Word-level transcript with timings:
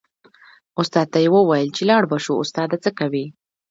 استاد 0.81 1.07
ته 1.13 1.17
یې 1.23 1.29
و 1.31 1.35
ویل 1.49 1.69
چې 1.75 1.83
لاړ 1.89 2.03
به 2.09 2.17
شو 2.25 2.33
استاده 2.43 2.77
څه 2.83 2.89
کوې. 2.99 3.25